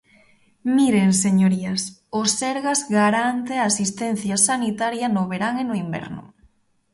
[0.77, 1.81] Miren, señorías,
[2.19, 6.23] o Sergas garante a asistencia sanitaria no verán e no inverno.